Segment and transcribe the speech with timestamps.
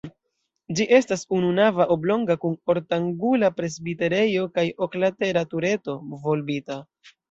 [0.79, 6.85] Ĝi estas ununava, oblonga kun ortangula presbiterejo kaj oklatera tureto, volbita.